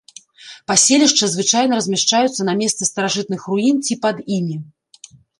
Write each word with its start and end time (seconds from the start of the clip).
Паселішча 0.69 1.25
звычайна 1.33 1.73
размяшчаюцца 1.79 2.41
на 2.47 2.55
месцы 2.61 2.87
старажытных 2.91 3.45
руін 3.51 3.75
ці 3.85 3.99
пад 4.07 4.23
імі. 4.39 4.57